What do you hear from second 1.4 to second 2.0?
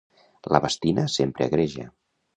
agreja.